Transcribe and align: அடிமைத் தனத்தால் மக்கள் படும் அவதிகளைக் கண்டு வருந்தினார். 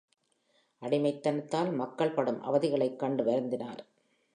அடிமைத் 0.81 1.19
தனத்தால் 1.19 1.71
மக்கள் 1.71 2.11
படும் 2.11 2.43
அவதிகளைக் 2.43 2.99
கண்டு 2.99 3.23
வருந்தினார். 3.23 3.79